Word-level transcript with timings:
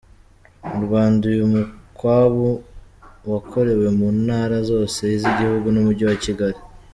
Mu 0.71 0.79
Rwanda, 0.85 1.23
uyu 1.33 1.45
mukwabu 1.53 2.47
wakorewe 3.31 3.87
mu 3.97 4.07
ntara 4.23 4.57
zose 4.69 5.01
z’igihugu 5.21 5.67
n’Umujyi 5.71 6.03
wa 6.09 6.17
Kigali. 6.25 6.59